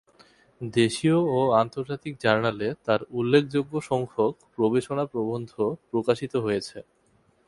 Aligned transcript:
দেশীয় 0.61 1.17
ও 1.31 1.39
আন্তর্জাতিক 1.61 2.13
জার্নালে 2.23 2.67
তার 2.85 3.01
উল্লেখযোগ্য 3.11 3.73
সংখ্যক 3.89 4.33
গবেষণা 4.57 5.03
প্রবন্ধ 5.13 5.51
প্রকাশিত 5.91 6.33
হয়েছে। 6.45 6.77